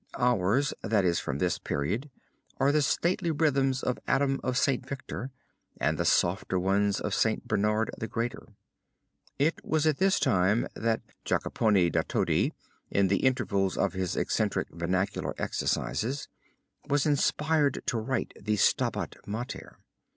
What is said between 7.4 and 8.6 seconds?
Bernard the Greater.